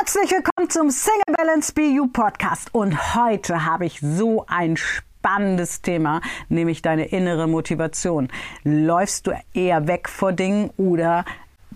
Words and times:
Herzlich 0.00 0.30
willkommen 0.30 0.70
zum 0.70 0.90
Single 0.90 1.34
Balance 1.36 1.74
BU 1.74 2.06
Podcast. 2.06 2.74
Und 2.74 3.14
heute 3.14 3.66
habe 3.66 3.84
ich 3.84 4.00
so 4.00 4.46
ein 4.46 4.78
spannendes 4.78 5.82
Thema, 5.82 6.22
nämlich 6.48 6.80
deine 6.80 7.04
innere 7.08 7.46
Motivation. 7.46 8.28
Läufst 8.64 9.26
du 9.26 9.32
eher 9.52 9.88
weg 9.88 10.08
vor 10.08 10.32
Dingen 10.32 10.70
oder 10.78 11.26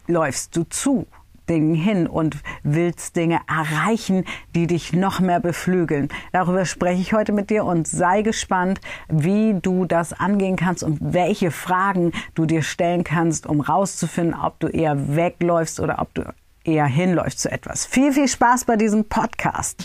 läufst 0.07 0.57
du 0.57 0.65
zu? 0.65 1.07
Dingen 1.51 1.75
hin 1.75 2.07
und 2.07 2.39
willst 2.63 3.15
Dinge 3.15 3.41
erreichen, 3.47 4.25
die 4.55 4.67
dich 4.67 4.95
noch 4.95 5.21
mehr 5.21 5.41
beflügeln. 5.41 6.09
Darüber 6.33 6.65
spreche 6.65 7.03
ich 7.03 7.13
heute 7.13 7.33
mit 7.33 7.51
dir 7.51 7.67
und 7.67 7.87
sei 7.87 8.23
gespannt, 8.23 8.81
wie 9.09 9.53
du 9.61 9.85
das 9.85 10.15
angehen 10.15 10.57
kannst 10.57 10.83
und 10.83 10.97
welche 11.03 11.51
Fragen 11.51 12.13
du 12.35 12.47
dir 12.47 12.63
stellen 12.63 13.05
kannst, 13.05 13.47
um 13.47 13.61
rauszufinden, 13.61 14.35
ob 14.41 14.59
du 14.61 14.69
eher 14.69 15.15
wegläufst 15.15 15.79
oder 15.79 15.99
ob 15.99 16.15
du 16.15 16.23
eher 16.65 16.87
hinläuft 16.87 17.39
zu 17.39 17.51
etwas. 17.51 17.87
Viel, 17.87 18.13
viel 18.13 18.29
Spaß 18.29 18.65
bei 18.65 18.77
diesem 18.77 19.05
Podcast. 19.05 19.83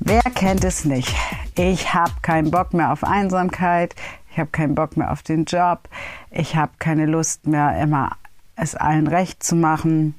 Wer 0.00 0.22
kennt 0.22 0.64
es 0.64 0.84
nicht? 0.84 1.14
Ich 1.56 1.92
habe 1.92 2.12
keinen 2.22 2.50
Bock 2.50 2.74
mehr 2.74 2.92
auf 2.92 3.02
Einsamkeit. 3.02 3.94
Ich 4.30 4.38
habe 4.38 4.50
keinen 4.50 4.74
Bock 4.74 4.96
mehr 4.96 5.10
auf 5.10 5.22
den 5.22 5.46
Job. 5.46 5.88
Ich 6.30 6.54
habe 6.56 6.72
keine 6.78 7.06
Lust 7.06 7.46
mehr, 7.46 7.80
immer 7.80 8.12
es 8.54 8.74
allen 8.74 9.06
recht 9.06 9.42
zu 9.42 9.56
machen. 9.56 10.14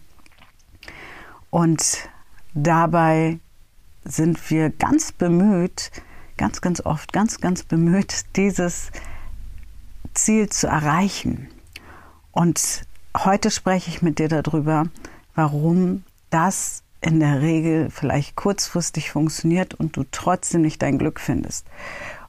Und 1.49 2.09
dabei 2.53 3.39
sind 4.03 4.49
wir 4.49 4.69
ganz 4.69 5.11
bemüht, 5.11 5.91
ganz, 6.37 6.61
ganz 6.61 6.81
oft, 6.81 7.13
ganz, 7.13 7.39
ganz 7.39 7.63
bemüht, 7.63 8.25
dieses 8.35 8.91
Ziel 10.13 10.49
zu 10.49 10.67
erreichen. 10.67 11.49
Und 12.31 12.85
heute 13.17 13.51
spreche 13.51 13.89
ich 13.89 14.01
mit 14.01 14.19
dir 14.19 14.27
darüber, 14.27 14.85
warum 15.35 16.03
das 16.29 16.83
in 17.01 17.19
der 17.19 17.41
Regel 17.41 17.89
vielleicht 17.89 18.35
kurzfristig 18.35 19.11
funktioniert 19.11 19.73
und 19.73 19.97
du 19.97 20.03
trotzdem 20.11 20.61
nicht 20.61 20.81
dein 20.81 20.97
Glück 20.97 21.19
findest. 21.19 21.67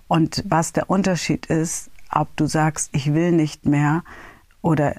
Und 0.07 0.45
was 0.47 0.73
der 0.73 0.91
Unterschied 0.91 1.47
ist, 1.47 1.91
ob 2.11 2.35
du 2.37 2.47
sagst, 2.47 2.91
ich 2.93 3.13
will 3.13 3.33
nicht 3.33 3.67
mehr 3.67 4.03
oder 4.63 4.95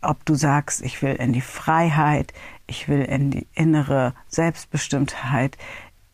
ob 0.00 0.24
du 0.24 0.34
sagst, 0.34 0.82
ich 0.82 1.02
will 1.02 1.14
in 1.14 1.32
die 1.32 1.40
Freiheit, 1.40 2.32
ich 2.66 2.88
will 2.88 3.02
in 3.02 3.30
die 3.30 3.46
innere 3.54 4.14
Selbstbestimmtheit, 4.28 5.56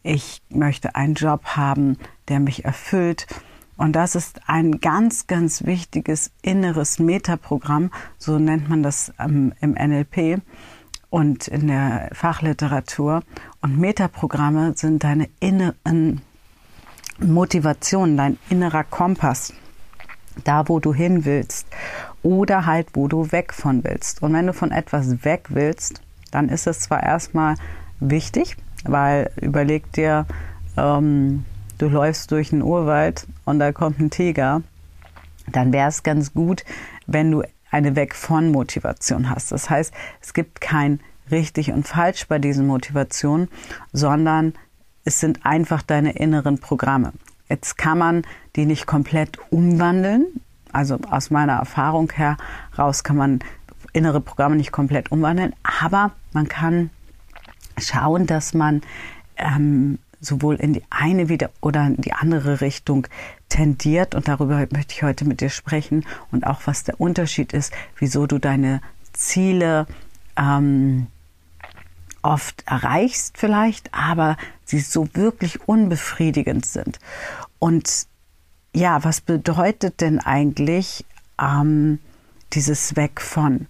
ich 0.02 0.42
möchte 0.48 0.94
einen 0.94 1.14
Job 1.14 1.44
haben, 1.56 1.98
der 2.28 2.40
mich 2.40 2.64
erfüllt 2.64 3.26
und 3.78 3.92
das 3.92 4.16
ist 4.16 4.40
ein 4.48 4.80
ganz, 4.80 5.28
ganz 5.28 5.64
wichtiges 5.64 6.32
inneres 6.42 6.98
Metaprogramm, 6.98 7.92
so 8.18 8.38
nennt 8.38 8.68
man 8.68 8.82
das 8.82 9.12
ähm, 9.20 9.52
im 9.60 9.70
NLP 9.70 10.42
und 11.10 11.46
in 11.46 11.68
der 11.68 12.10
Fachliteratur. 12.12 13.22
Und 13.62 13.78
Metaprogramme 13.78 14.74
sind 14.76 15.04
deine 15.04 15.28
inneren 15.38 16.22
Motivationen, 17.20 18.16
dein 18.16 18.38
innerer 18.50 18.82
Kompass, 18.82 19.54
da 20.42 20.68
wo 20.68 20.80
du 20.80 20.92
hin 20.92 21.24
willst 21.24 21.68
oder 22.24 22.66
halt 22.66 22.88
wo 22.94 23.06
du 23.06 23.30
weg 23.30 23.54
von 23.54 23.84
willst. 23.84 24.22
Und 24.22 24.32
wenn 24.32 24.48
du 24.48 24.52
von 24.52 24.72
etwas 24.72 25.24
weg 25.24 25.46
willst, 25.50 26.02
dann 26.32 26.48
ist 26.48 26.66
es 26.66 26.80
zwar 26.80 27.04
erstmal 27.04 27.54
wichtig, 28.00 28.56
weil 28.82 29.30
überleg 29.40 29.92
dir, 29.92 30.26
ähm, 30.76 31.44
du 31.78 31.88
läufst 31.88 32.30
durch 32.30 32.52
einen 32.52 32.62
Urwald 32.62 33.26
und 33.44 33.58
da 33.58 33.72
kommt 33.72 33.98
ein 34.00 34.10
Tiger, 34.10 34.62
dann 35.50 35.72
wäre 35.72 35.88
es 35.88 36.02
ganz 36.02 36.34
gut, 36.34 36.64
wenn 37.06 37.30
du 37.30 37.42
eine 37.70 37.96
Weg 37.96 38.14
von 38.14 38.50
Motivation 38.50 39.30
hast. 39.30 39.52
Das 39.52 39.70
heißt, 39.70 39.92
es 40.20 40.34
gibt 40.34 40.60
kein 40.60 41.00
richtig 41.30 41.72
und 41.72 41.86
falsch 41.86 42.26
bei 42.26 42.38
diesen 42.38 42.66
Motivationen, 42.66 43.48
sondern 43.92 44.54
es 45.04 45.20
sind 45.20 45.44
einfach 45.44 45.82
deine 45.82 46.12
inneren 46.12 46.58
Programme. 46.58 47.12
Jetzt 47.48 47.78
kann 47.78 47.98
man 47.98 48.22
die 48.56 48.66
nicht 48.66 48.86
komplett 48.86 49.38
umwandeln. 49.50 50.26
Also 50.72 50.98
aus 51.10 51.30
meiner 51.30 51.54
Erfahrung 51.54 52.12
heraus 52.12 53.04
kann 53.04 53.16
man 53.16 53.38
innere 53.92 54.20
Programme 54.20 54.56
nicht 54.56 54.72
komplett 54.72 55.10
umwandeln, 55.10 55.54
aber 55.62 56.12
man 56.32 56.48
kann 56.48 56.90
schauen, 57.78 58.26
dass 58.26 58.52
man 58.52 58.82
ähm, 59.36 59.98
sowohl 60.20 60.56
in 60.56 60.72
die 60.72 60.82
eine 60.90 61.28
wieder 61.28 61.50
oder 61.60 61.86
in 61.86 61.96
die 61.96 62.12
andere 62.12 62.60
Richtung 62.60 63.06
tendiert. 63.48 64.14
Und 64.14 64.28
darüber 64.28 64.66
möchte 64.70 64.94
ich 64.94 65.02
heute 65.02 65.24
mit 65.24 65.40
dir 65.40 65.50
sprechen 65.50 66.04
und 66.30 66.46
auch 66.46 66.62
was 66.66 66.84
der 66.84 67.00
Unterschied 67.00 67.52
ist, 67.52 67.72
wieso 67.98 68.26
du 68.26 68.38
deine 68.38 68.80
Ziele 69.12 69.86
ähm, 70.36 71.06
oft 72.22 72.64
erreichst 72.66 73.38
vielleicht, 73.38 73.94
aber 73.94 74.36
sie 74.64 74.80
so 74.80 75.08
wirklich 75.14 75.68
unbefriedigend 75.68 76.66
sind. 76.66 76.98
Und 77.58 78.06
ja, 78.74 79.02
was 79.04 79.20
bedeutet 79.20 80.00
denn 80.00 80.20
eigentlich 80.20 81.04
ähm, 81.40 81.98
dieses 82.52 82.96
Weg 82.96 83.20
von? 83.20 83.66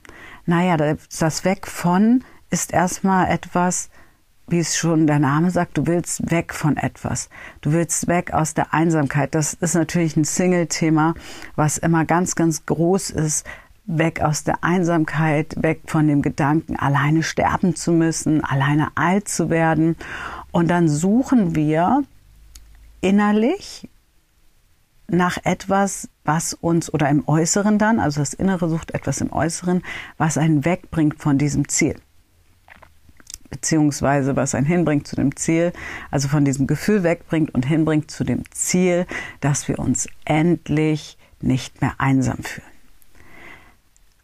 Naja, 0.46 0.76
das 0.76 1.44
Weg 1.44 1.66
von 1.66 2.24
ist 2.50 2.72
erstmal 2.72 3.30
etwas, 3.30 3.90
wie 4.50 4.58
es 4.58 4.76
schon 4.76 5.06
der 5.06 5.18
Name 5.18 5.50
sagt, 5.50 5.78
du 5.78 5.86
willst 5.86 6.30
weg 6.30 6.54
von 6.54 6.76
etwas. 6.76 7.28
Du 7.60 7.72
willst 7.72 8.08
weg 8.08 8.32
aus 8.32 8.54
der 8.54 8.72
Einsamkeit. 8.72 9.34
Das 9.34 9.54
ist 9.54 9.74
natürlich 9.74 10.16
ein 10.16 10.24
Single-Thema, 10.24 11.14
was 11.56 11.78
immer 11.78 12.04
ganz, 12.04 12.34
ganz 12.34 12.66
groß 12.66 13.10
ist. 13.10 13.46
Weg 13.86 14.20
aus 14.20 14.44
der 14.44 14.64
Einsamkeit, 14.64 15.62
weg 15.62 15.80
von 15.86 16.06
dem 16.08 16.20
Gedanken, 16.20 16.76
alleine 16.76 17.22
sterben 17.22 17.74
zu 17.74 17.92
müssen, 17.92 18.44
alleine 18.44 18.88
alt 18.96 19.28
zu 19.28 19.48
werden. 19.48 19.96
Und 20.50 20.68
dann 20.68 20.88
suchen 20.88 21.54
wir 21.54 22.04
innerlich 23.00 23.88
nach 25.10 25.38
etwas, 25.44 26.10
was 26.24 26.52
uns 26.52 26.92
oder 26.92 27.08
im 27.08 27.26
Äußeren 27.26 27.78
dann, 27.78 27.98
also 27.98 28.20
das 28.20 28.34
Innere 28.34 28.68
sucht 28.68 28.90
etwas 28.90 29.22
im 29.22 29.32
Äußeren, 29.32 29.82
was 30.18 30.36
einen 30.36 30.66
wegbringt 30.66 31.18
von 31.18 31.38
diesem 31.38 31.66
Ziel 31.68 31.96
beziehungsweise 33.50 34.36
was 34.36 34.54
einen 34.54 34.66
hinbringt 34.66 35.06
zu 35.06 35.16
dem 35.16 35.36
Ziel, 35.36 35.72
also 36.10 36.28
von 36.28 36.44
diesem 36.44 36.66
Gefühl 36.66 37.02
wegbringt 37.02 37.54
und 37.54 37.66
hinbringt 37.66 38.10
zu 38.10 38.24
dem 38.24 38.42
Ziel, 38.50 39.06
dass 39.40 39.68
wir 39.68 39.78
uns 39.78 40.08
endlich 40.24 41.18
nicht 41.40 41.80
mehr 41.80 41.94
einsam 41.98 42.38
fühlen. 42.42 42.66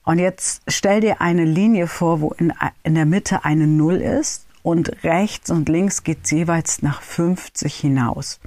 Und 0.04 0.18
jetzt 0.18 0.62
stell 0.68 1.00
dir 1.00 1.20
eine 1.20 1.44
Linie 1.44 1.86
vor, 1.86 2.20
wo 2.20 2.30
in, 2.32 2.52
in 2.82 2.94
der 2.94 3.06
Mitte 3.06 3.44
eine 3.44 3.66
Null 3.66 3.96
ist 3.96 4.46
und 4.64 5.04
rechts 5.04 5.50
und 5.50 5.68
links 5.68 6.04
geht 6.04 6.32
jeweils 6.32 6.80
nach 6.80 7.02
50 7.02 7.76
hinaus. 7.76 8.40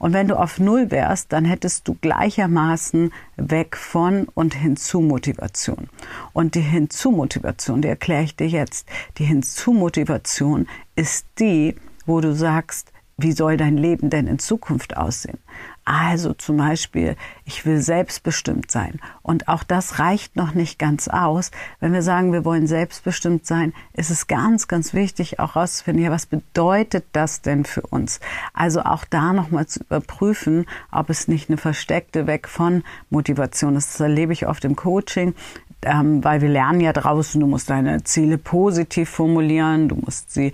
Und 0.00 0.12
wenn 0.12 0.26
du 0.26 0.36
auf 0.36 0.58
Null 0.58 0.90
wärst, 0.90 1.32
dann 1.32 1.44
hättest 1.44 1.86
du 1.86 1.96
gleichermaßen 2.00 3.12
weg 3.36 3.76
von 3.76 4.26
und 4.34 4.54
hinzu 4.54 5.00
Motivation. 5.00 5.88
Und 6.32 6.56
die 6.56 6.60
Hinzu-Motivation, 6.60 7.82
die 7.82 7.88
erkläre 7.88 8.24
ich 8.24 8.34
dir 8.34 8.48
jetzt. 8.48 8.88
Die 9.18 9.24
Hinzu-Motivation 9.24 10.66
ist 10.96 11.26
die, 11.38 11.76
wo 12.04 12.20
du 12.20 12.34
sagst, 12.34 12.92
wie 13.16 13.30
soll 13.30 13.56
dein 13.56 13.76
Leben 13.76 14.10
denn 14.10 14.26
in 14.26 14.40
Zukunft 14.40 14.96
aussehen? 14.96 15.38
Also 15.92 16.34
zum 16.34 16.58
Beispiel, 16.58 17.16
ich 17.44 17.66
will 17.66 17.80
selbstbestimmt 17.80 18.70
sein. 18.70 19.00
Und 19.22 19.48
auch 19.48 19.64
das 19.64 19.98
reicht 19.98 20.36
noch 20.36 20.54
nicht 20.54 20.78
ganz 20.78 21.08
aus. 21.08 21.50
Wenn 21.80 21.92
wir 21.92 22.02
sagen, 22.02 22.32
wir 22.32 22.44
wollen 22.44 22.68
selbstbestimmt 22.68 23.44
sein, 23.44 23.72
ist 23.92 24.10
es 24.10 24.28
ganz, 24.28 24.68
ganz 24.68 24.94
wichtig, 24.94 25.40
auch 25.40 25.56
herauszufinden, 25.56 26.04
ja, 26.04 26.12
was 26.12 26.26
bedeutet 26.26 27.06
das 27.10 27.42
denn 27.42 27.64
für 27.64 27.80
uns? 27.80 28.20
Also 28.54 28.82
auch 28.82 29.04
da 29.04 29.32
nochmal 29.32 29.66
zu 29.66 29.80
überprüfen, 29.80 30.66
ob 30.92 31.10
es 31.10 31.26
nicht 31.26 31.50
eine 31.50 31.56
versteckte 31.56 32.28
Weg 32.28 32.46
von 32.46 32.84
Motivation 33.08 33.74
ist. 33.74 33.94
Das 33.94 34.00
erlebe 34.00 34.32
ich 34.32 34.46
oft 34.46 34.64
im 34.64 34.76
Coaching 34.76 35.34
ähm, 35.82 36.22
weil 36.22 36.42
wir 36.42 36.48
lernen 36.48 36.80
ja 36.80 36.92
draußen, 36.92 37.40
du 37.40 37.46
musst 37.46 37.70
deine 37.70 38.04
Ziele 38.04 38.36
positiv 38.36 39.08
formulieren, 39.08 39.88
du 39.88 39.96
musst 39.96 40.32
sie 40.32 40.52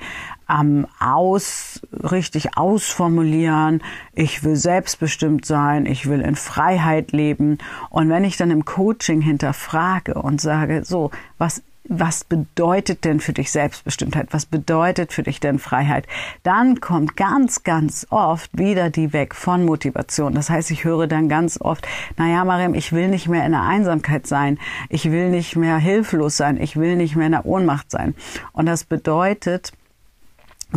ähm, 0.49 0.87
aus, 1.01 1.81
richtig 1.93 2.57
ausformulieren. 2.57 3.83
Ich 4.15 4.45
will 4.45 4.57
selbstbestimmt 4.57 5.45
sein, 5.45 5.87
ich 5.87 6.09
will 6.09 6.21
in 6.21 6.37
Freiheit 6.37 7.13
leben. 7.13 7.59
Und 7.91 8.09
wenn 8.09 8.25
ich 8.25 8.37
dann 8.37 8.51
im 8.51 8.65
Coaching 8.65 9.21
hinterfrage 9.21 10.15
und 10.15 10.41
sage, 10.41 10.85
so, 10.85 11.11
was 11.39 11.63
was 11.89 12.25
bedeutet 12.25 13.05
denn 13.05 13.21
für 13.21 13.33
dich 13.33 13.51
Selbstbestimmtheit? 13.51 14.29
Was 14.33 14.47
bedeutet 14.47 15.13
für 15.13 15.23
dich 15.23 15.41
denn 15.41 15.59
Freiheit? 15.59 16.07
Dann 16.43 16.81
kommt 16.81 17.17
ganz, 17.17 17.63
ganz 17.63 18.07
oft 18.11 18.51
wieder 18.57 18.91
die 18.91 19.13
Weg 19.13 19.35
von 19.35 19.65
Motivation. 19.65 20.35
Das 20.35 20.51
heißt, 20.51 20.71
ich 20.71 20.85
höre 20.85 21.07
dann 21.07 21.29
ganz 21.29 21.61
oft, 21.61 21.87
naja, 22.17 22.45
Mariam, 22.45 22.75
ich 22.75 22.93
will 22.93 23.09
nicht 23.09 23.29
mehr 23.29 23.47
in 23.47 23.53
der 23.53 23.63
Einsamkeit 23.63 24.27
sein. 24.27 24.59
Ich 24.89 25.11
will 25.11 25.31
nicht 25.31 25.57
mehr 25.57 25.79
hilflos 25.79 26.37
sein. 26.37 26.61
Ich 26.61 26.77
will 26.77 26.97
nicht 26.97 27.17
mehr 27.17 27.27
in 27.27 27.33
der 27.33 27.47
Ohnmacht 27.47 27.91
sein. 27.91 28.15
Und 28.53 28.67
das 28.67 28.85
bedeutet, 28.85 29.73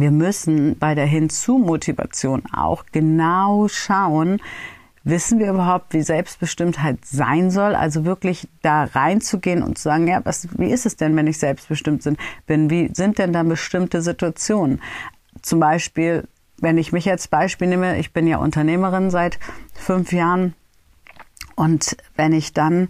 wir 0.02 0.12
müssen 0.12 0.78
bei 0.78 0.96
der 0.96 1.06
Hinzu-Motivation 1.06 2.44
auch 2.54 2.86
genau 2.92 3.68
schauen, 3.68 4.42
wissen 5.04 5.40
wir 5.40 5.50
überhaupt, 5.50 5.94
wie 5.94 6.02
Selbstbestimmtheit 6.02 7.00
sein 7.06 7.52
soll? 7.52 7.76
Also 7.76 8.06
wirklich 8.06 8.48
da 8.62 8.84
reinzugehen 8.84 9.64
und 9.64 9.78
zu 9.78 9.84
sagen, 9.84 10.08
ja, 10.08 10.22
was, 10.24 10.48
wie 10.58 10.72
ist 10.72 10.86
es 10.86 10.96
denn, 10.96 11.16
wenn 11.16 11.28
ich 11.28 11.40
selbstbestimmt 11.40 12.08
bin? 12.48 12.70
Wie 12.70 12.90
sind 12.94 13.18
denn 13.18 13.34
da 13.34 13.44
bestimmte 13.44 14.02
Situationen? 14.02 14.82
Zum 15.42 15.60
Beispiel, 15.60 16.28
wenn 16.58 16.78
ich 16.78 16.92
mich 16.92 17.10
als 17.10 17.28
Beispiel 17.28 17.68
nehme, 17.68 18.00
ich 18.00 18.14
bin 18.14 18.28
ja 18.28 18.38
Unternehmerin 18.38 19.10
seit 19.10 19.40
fünf 19.74 20.12
Jahren 20.12 20.54
und 21.56 21.98
wenn 22.16 22.34
ich 22.34 22.54
dann 22.54 22.90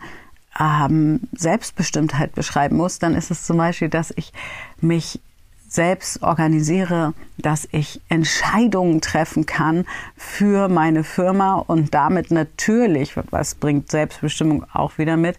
ähm, 0.60 1.22
Selbstbestimmtheit 1.32 2.36
beschreiben 2.36 2.78
muss, 2.78 3.00
dann 3.00 3.16
ist 3.16 3.32
es 3.32 3.46
zum 3.46 3.58
Beispiel, 3.58 3.90
dass 3.90 4.12
ich 4.16 4.34
mich 4.82 5.22
selbst 5.70 6.24
organisiere, 6.24 7.14
dass 7.38 7.68
ich 7.72 8.02
Entscheidungen 8.10 9.02
treffen 9.02 9.46
kann 9.46 9.86
für 10.18 10.68
meine 10.68 11.04
Firma 11.04 11.56
und 11.56 11.94
damit 11.94 12.32
natürlich, 12.32 13.14
was 13.30 13.56
bringt 13.56 13.92
Selbstbestimmung 13.92 14.66
auch 14.74 14.98
wieder 14.98 15.16
mit, 15.16 15.38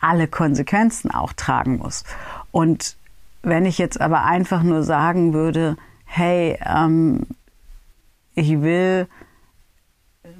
alle 0.00 0.28
Konsequenzen 0.28 1.10
auch 1.10 1.32
tragen 1.32 1.78
muss. 1.78 2.04
Und 2.52 2.96
wenn 3.42 3.66
ich 3.66 3.78
jetzt 3.78 4.00
aber 4.00 4.24
einfach 4.24 4.62
nur 4.62 4.84
sagen 4.84 5.34
würde, 5.34 5.76
hey, 6.04 6.58
ähm, 6.64 7.26
ich 8.34 8.62
will 8.62 9.08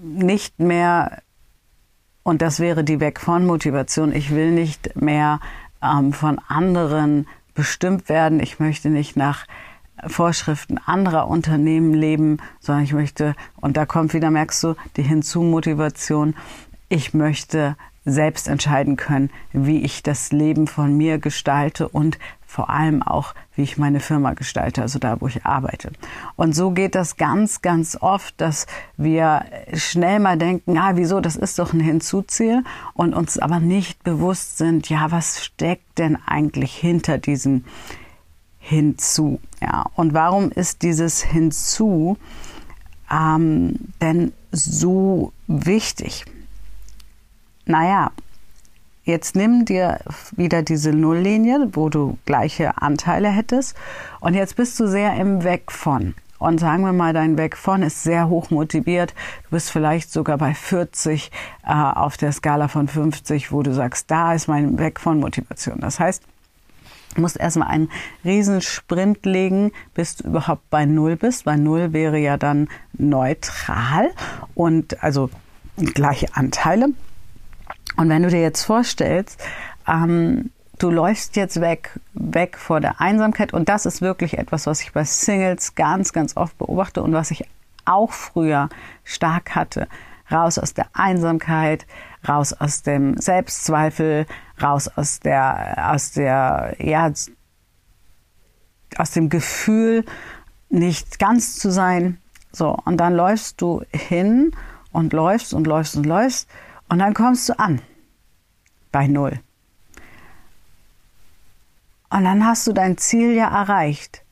nicht 0.01 0.61
mehr, 0.61 1.21
und 2.23 2.43
das 2.43 2.61
wäre 2.61 2.85
die 2.85 3.01
Weg 3.01 3.21
von 3.21 3.45
Motivation, 3.45 4.15
ich 4.15 4.31
will 4.31 4.53
nicht 4.53 4.95
mehr 4.95 5.41
ähm, 5.83 6.13
von 6.13 6.39
anderen 6.47 7.27
bestimmt 7.55 8.09
werden. 8.09 8.41
Ich 8.41 8.59
möchte 8.59 8.89
nicht 8.89 9.17
nach 9.17 9.47
Vorschriften 10.07 10.79
anderer 10.79 11.29
Unternehmen 11.29 11.95
leben, 11.95 12.39
sondern 12.61 12.85
ich 12.85 12.93
möchte, 12.93 13.35
und 13.61 13.77
da 13.77 13.87
kommt 13.87 14.15
wieder, 14.15 14.31
merkst 14.31 14.63
du, 14.65 14.75
die 14.97 15.03
Hinzumotivation, 15.03 16.35
ich 16.89 17.15
möchte 17.15 17.77
selbst 18.05 18.49
entscheiden 18.49 18.97
können, 18.97 19.31
wie 19.53 19.83
ich 19.83 20.03
das 20.03 20.33
Leben 20.33 20.67
von 20.67 20.97
mir 20.97 21.19
gestalte 21.19 21.89
und 21.89 22.19
vor 22.53 22.69
allem 22.69 23.03
auch, 23.03 23.35
wie 23.57 23.63
ich 23.63 23.79
meine 23.79 23.99
Firma 23.99 24.35
gestalte, 24.35 24.83
also 24.83 24.99
da, 24.99 25.23
wo 25.23 25.27
ich 25.27 25.47
arbeite. 25.47 25.91
Und 26.37 26.55
so 26.55 26.71
geht 26.71 26.95
das 26.95 27.17
ganz, 27.17 27.63
ganz 27.63 27.97
oft, 27.99 28.39
dass 28.43 28.67
wir 28.99 29.47
schnell 29.73 30.21
mal 30.21 30.37
denken, 30.37 30.77
ah, 30.77 30.93
wieso, 30.97 31.21
das 31.21 31.37
ist 31.37 31.59
doch 31.59 31.73
ein 31.73 31.81
Hinzuziel 31.81 32.63
und 32.93 33.15
uns 33.15 33.39
aber 33.39 33.59
nicht 33.59 34.05
bewusst 34.05 34.59
sind, 34.59 34.91
ja, 34.91 35.11
was 35.11 35.43
steckt 35.43 35.99
denn 35.99 36.19
eigentlich 36.27 36.75
hinter 36.75 37.17
diesem 37.17 37.65
Hinzu? 38.59 39.41
Ja, 39.63 39.87
und 39.97 40.13
warum 40.13 40.51
ist 40.53 40.83
dieses 40.83 41.23
Hinzu 41.23 42.19
ähm, 43.11 43.77
denn 44.03 44.35
so 44.51 45.33
wichtig? 45.47 46.27
Naja, 47.65 48.11
Jetzt 49.05 49.35
nimm 49.35 49.65
dir 49.65 49.99
wieder 50.37 50.63
diese 50.63 50.93
Nulllinie, 50.93 51.71
wo 51.73 51.89
du 51.89 52.19
gleiche 52.25 52.81
Anteile 52.81 53.31
hättest. 53.31 53.75
Und 54.21 54.35
jetzt 54.35 54.57
bist 54.57 54.79
du 54.79 54.87
sehr 54.87 55.15
im 55.15 55.43
Weg 55.43 55.73
von. 55.73 56.15
Und 56.39 56.59
sagen 56.59 56.85
wir 56.85 56.93
mal, 56.93 57.13
dein 57.13 57.39
Weg 57.39 57.57
von 57.57 57.83
ist 57.83 58.03
sehr 58.03 58.29
hoch 58.29 58.51
motiviert. 58.51 59.15
Du 59.45 59.51
bist 59.51 59.71
vielleicht 59.71 60.13
sogar 60.13 60.39
bei 60.39 60.55
40 60.55 61.31
äh, 61.65 61.73
auf 61.73 62.17
der 62.17 62.33
Skala 62.33 62.69
von 62.69 62.89
50, 62.89 63.53
wo 63.53 63.63
du 63.63 63.73
sagst, 63.73 64.11
da 64.11 64.35
ist 64.35 64.49
mein 64.49 64.79
Weg 64.79 65.01
von 65.01 65.21
Motivation. 65.21 65.79
Das 65.81 65.99
heißt, 66.01 66.23
Du 67.15 67.21
musst 67.21 67.39
erstmal 67.39 67.69
einen 67.69 67.91
Riesensprint 68.25 69.27
legen, 69.27 69.73
bis 69.93 70.17
du 70.17 70.29
überhaupt 70.29 70.71
bei 70.71 70.87
Null 70.87 71.17
bist, 71.17 71.45
weil 71.45 71.59
Null 71.59 71.93
wäre 71.93 72.17
ja 72.17 72.39
dann 72.39 72.69
neutral 72.95 74.11
und 74.55 75.05
also 75.05 75.29
gleiche 75.77 76.35
Anteile. 76.35 76.89
Und 77.97 78.09
wenn 78.09 78.23
du 78.23 78.29
dir 78.29 78.41
jetzt 78.41 78.65
vorstellst, 78.65 79.43
ähm, 79.87 80.51
du 80.79 80.91
läufst 80.91 81.37
jetzt 81.37 81.61
weg, 81.61 81.99
weg 82.15 82.59
vor 82.59 82.81
der 82.81 83.01
Einsamkeit 83.01 83.53
und 83.53 83.69
das 83.69 83.87
ist 83.87 84.03
wirklich 84.03 84.39
etwas, 84.39 84.67
was 84.67 84.81
ich 84.81 84.93
bei 84.93 85.05
Singles 85.05 85.75
ganz, 85.75 86.13
ganz 86.13 86.37
oft 86.37 86.57
beobachte 86.59 87.03
und 87.03 87.13
was 87.13 87.31
ich 87.31 87.45
auch 87.85 88.13
früher 88.13 88.69
stark 89.05 89.55
hatte. 89.55 89.89
Raus 90.31 90.59
aus 90.59 90.73
der 90.73 90.87
Einsamkeit, 90.93 91.87
raus 92.27 92.53
aus 92.53 92.83
dem 92.83 93.17
Selbstzweifel, 93.19 94.27
raus 94.63 94.89
aus 94.89 95.21
der, 95.21 95.91
aus 95.93 96.13
der, 96.13 96.77
ja, 96.79 97.13
aus 98.97 99.11
dem 99.11 99.29
Gefühl, 99.29 100.05
nicht 100.69 101.19
ganz 101.19 101.59
zu 101.59 101.71
sein. 101.71 102.19
So, 102.51 102.77
und 102.85 102.97
dann 102.99 103.15
läufst 103.15 103.61
du 103.61 103.83
hin 103.93 104.53
und 104.91 105.13
läufst 105.13 105.55
und 105.55 105.67
läufst 105.67 105.97
und 105.97 106.07
läufst 106.07 106.49
und 106.93 106.99
dann 106.99 107.15
kommst 107.15 107.49
du 107.49 107.59
an 107.59 107.81
bei 108.91 109.07
Null. 109.07 109.41
Und 112.11 112.25
dann 112.25 112.45
hast 112.45 112.67
du 112.67 112.75
dein 112.75 112.99
Ziel 112.99 113.33
ja 113.33 113.49
erreicht. 113.49 114.23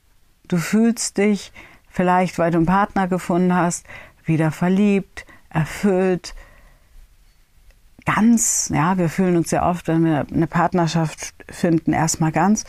Du 0.47 0.57
fühlst 0.57 1.17
dich 1.17 1.51
vielleicht, 1.89 2.37
weil 2.37 2.51
du 2.51 2.57
einen 2.57 2.67
Partner 2.67 3.07
gefunden 3.07 3.55
hast, 3.55 3.87
wieder 4.25 4.51
verliebt, 4.51 5.25
erfüllt, 5.49 6.35
ganz, 8.05 8.69
ja, 8.71 8.95
wir 8.99 9.09
fühlen 9.09 9.37
uns 9.37 9.49
ja 9.49 9.67
oft, 9.67 9.87
wenn 9.87 10.05
wir 10.05 10.27
eine 10.31 10.45
Partnerschaft 10.45 11.33
finden, 11.49 11.93
erstmal 11.93 12.31
ganz. 12.31 12.65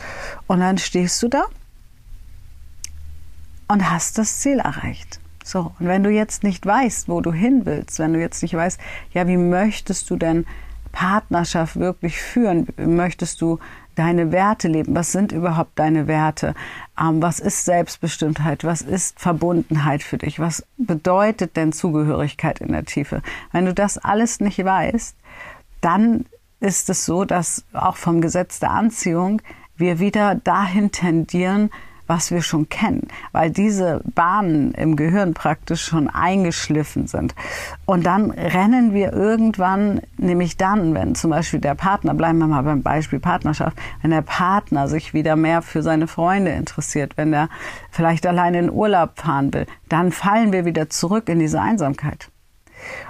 Und 0.47 0.61
dann 0.61 0.79
stehst 0.79 1.21
du 1.21 1.27
da 1.27 1.43
und 3.67 3.91
hast 3.91 4.17
das 4.17 4.39
Ziel 4.39 4.57
erreicht. 4.57 5.19
So, 5.43 5.71
und 5.79 5.87
wenn 5.87 6.03
du 6.03 6.09
jetzt 6.09 6.43
nicht 6.43 6.65
weißt, 6.65 7.09
wo 7.09 7.21
du 7.21 7.33
hin 7.33 7.65
willst, 7.65 7.99
wenn 7.99 8.13
du 8.13 8.19
jetzt 8.19 8.41
nicht 8.41 8.55
weißt, 8.55 8.79
ja, 9.11 9.27
wie 9.27 9.37
möchtest 9.37 10.09
du 10.09 10.15
denn 10.15 10.45
Partnerschaft 10.91 11.75
wirklich 11.77 12.21
führen? 12.21 12.67
Möchtest 12.77 13.41
du 13.41 13.59
deine 13.95 14.31
Werte 14.31 14.67
leben? 14.67 14.95
Was 14.95 15.11
sind 15.11 15.31
überhaupt 15.31 15.77
deine 15.77 16.07
Werte? 16.07 16.55
Ähm, 16.99 17.21
was 17.21 17.39
ist 17.39 17.65
Selbstbestimmtheit? 17.65 18.63
Was 18.63 18.81
ist 18.81 19.19
Verbundenheit 19.19 20.03
für 20.03 20.17
dich? 20.17 20.39
Was 20.39 20.65
bedeutet 20.77 21.57
denn 21.57 21.73
Zugehörigkeit 21.73 22.59
in 22.59 22.71
der 22.71 22.85
Tiefe? 22.85 23.21
Wenn 23.51 23.65
du 23.65 23.73
das 23.73 23.97
alles 23.97 24.39
nicht 24.39 24.63
weißt, 24.63 25.15
dann 25.81 26.25
ist 26.59 26.89
es 26.89 27.05
so, 27.05 27.25
dass 27.25 27.65
auch 27.73 27.97
vom 27.97 28.21
Gesetz 28.21 28.59
der 28.59 28.71
Anziehung 28.71 29.41
wir 29.75 29.99
wieder 29.99 30.35
dahin 30.35 30.91
tendieren, 30.91 31.69
was 32.07 32.31
wir 32.31 32.41
schon 32.41 32.69
kennen, 32.69 33.07
weil 33.31 33.49
diese 33.49 34.01
Bahnen 34.15 34.73
im 34.73 34.95
Gehirn 34.95 35.33
praktisch 35.33 35.83
schon 35.83 36.09
eingeschliffen 36.09 37.07
sind. 37.07 37.35
Und 37.85 38.05
dann 38.05 38.31
rennen 38.31 38.93
wir 38.93 39.13
irgendwann, 39.13 40.01
nämlich 40.17 40.57
dann, 40.57 40.93
wenn 40.93 41.15
zum 41.15 41.31
Beispiel 41.31 41.59
der 41.59 41.75
Partner, 41.75 42.13
bleiben 42.13 42.39
wir 42.39 42.47
mal 42.47 42.63
beim 42.63 42.81
Beispiel 42.81 43.19
Partnerschaft, 43.19 43.77
wenn 44.01 44.11
der 44.11 44.21
Partner 44.21 44.87
sich 44.87 45.13
wieder 45.13 45.35
mehr 45.35 45.61
für 45.61 45.81
seine 45.81 46.07
Freunde 46.07 46.51
interessiert, 46.51 47.17
wenn 47.17 47.33
er 47.33 47.49
vielleicht 47.91 48.25
alleine 48.25 48.59
in 48.59 48.71
Urlaub 48.71 49.19
fahren 49.19 49.53
will, 49.53 49.65
dann 49.89 50.11
fallen 50.11 50.51
wir 50.51 50.65
wieder 50.65 50.89
zurück 50.89 51.29
in 51.29 51.39
diese 51.39 51.61
Einsamkeit. 51.61 52.29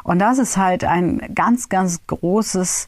Und 0.04 0.20
das 0.20 0.38
ist 0.38 0.58
halt 0.58 0.84
ein 0.84 1.22
ganz, 1.34 1.70
ganz 1.70 2.06
großes 2.06 2.88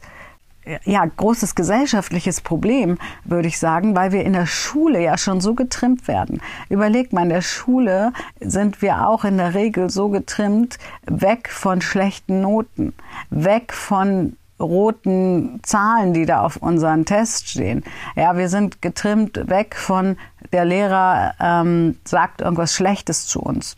ja, 0.83 1.05
großes 1.05 1.55
gesellschaftliches 1.55 2.41
Problem, 2.41 2.97
würde 3.23 3.47
ich 3.47 3.59
sagen, 3.59 3.95
weil 3.95 4.11
wir 4.11 4.23
in 4.23 4.33
der 4.33 4.45
Schule 4.45 5.01
ja 5.01 5.17
schon 5.17 5.41
so 5.41 5.53
getrimmt 5.53 6.07
werden. 6.07 6.41
Überleg 6.69 7.13
mal, 7.13 7.23
in 7.23 7.29
der 7.29 7.41
Schule 7.41 8.13
sind 8.39 8.81
wir 8.81 9.07
auch 9.07 9.23
in 9.25 9.37
der 9.37 9.53
Regel 9.53 9.89
so 9.89 10.09
getrimmt, 10.09 10.77
weg 11.05 11.49
von 11.49 11.81
schlechten 11.81 12.41
Noten, 12.41 12.93
weg 13.29 13.73
von 13.73 14.37
roten 14.59 15.59
Zahlen, 15.63 16.13
die 16.13 16.25
da 16.25 16.41
auf 16.41 16.57
unseren 16.57 17.05
Test 17.05 17.49
stehen. 17.49 17.83
Ja, 18.15 18.37
wir 18.37 18.49
sind 18.49 18.81
getrimmt 18.81 19.49
weg 19.49 19.75
von 19.75 20.17
der 20.51 20.65
Lehrer 20.65 21.33
ähm, 21.39 21.97
sagt 22.05 22.41
irgendwas 22.41 22.73
Schlechtes 22.73 23.27
zu 23.27 23.41
uns. 23.41 23.75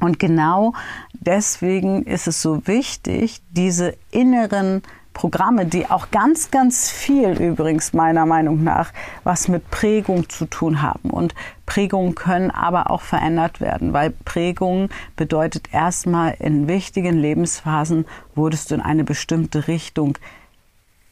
Und 0.00 0.18
genau 0.18 0.72
deswegen 1.12 2.04
ist 2.04 2.26
es 2.26 2.40
so 2.40 2.66
wichtig, 2.66 3.42
diese 3.50 3.96
inneren 4.10 4.82
Programme, 5.20 5.66
die 5.66 5.84
auch 5.84 6.10
ganz, 6.10 6.50
ganz 6.50 6.90
viel 6.90 7.32
übrigens 7.32 7.92
meiner 7.92 8.24
Meinung 8.24 8.64
nach 8.64 8.90
was 9.22 9.48
mit 9.48 9.70
Prägung 9.70 10.30
zu 10.30 10.46
tun 10.46 10.80
haben. 10.80 11.10
Und 11.10 11.34
Prägungen 11.66 12.14
können 12.14 12.50
aber 12.50 12.90
auch 12.90 13.02
verändert 13.02 13.60
werden, 13.60 13.92
weil 13.92 14.12
Prägung 14.24 14.88
bedeutet 15.16 15.74
erstmal 15.74 16.36
in 16.38 16.68
wichtigen 16.68 17.18
Lebensphasen 17.18 18.06
wurdest 18.34 18.70
du 18.70 18.76
in 18.76 18.80
eine 18.80 19.04
bestimmte 19.04 19.68
Richtung 19.68 20.16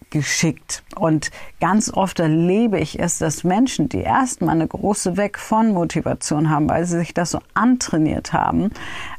geschickt. 0.08 0.82
Und 0.96 1.30
ganz 1.60 1.92
oft 1.92 2.18
erlebe 2.18 2.78
ich 2.78 2.98
es, 2.98 3.18
dass 3.18 3.44
Menschen, 3.44 3.90
die 3.90 4.00
erstmal 4.00 4.54
eine 4.54 4.68
große 4.68 5.18
Weg 5.18 5.38
von 5.38 5.74
Motivation 5.74 6.48
haben, 6.48 6.66
weil 6.70 6.86
sie 6.86 6.96
sich 6.96 7.12
das 7.12 7.32
so 7.32 7.40
antrainiert 7.52 8.32
haben, 8.32 8.70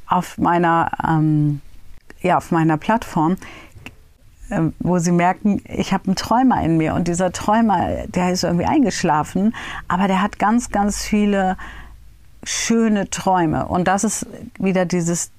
auf 0.08 0.39
meiner, 0.39 0.89
ähm, 1.08 1.62
ja, 2.22 2.38
auf 2.38 2.50
meiner 2.50 2.77
Plattform, 2.77 3.38
wo 4.79 4.98
sie 5.00 5.12
merken, 5.12 5.62
ich 5.65 5.94
habe 5.94 6.06
einen 6.08 6.15
Träumer 6.15 6.62
in 6.63 6.77
mir. 6.77 6.94
Und 6.94 7.08
dieser 7.08 7.32
Träumer, 7.32 8.06
der 8.08 8.32
ist 8.32 8.44
irgendwie 8.44 8.65
eingeschlafen, 8.65 9.56
aber 9.88 10.08
der 10.08 10.22
hat 10.22 10.39
ganz, 10.39 10.72
ganz 10.72 11.03
viele 11.03 11.58
schöne 12.44 13.10
Träume. 13.10 13.68
Und 13.68 13.88
das 13.88 14.03
ist 14.03 14.25
wieder 14.58 14.86
dieses 14.86 15.32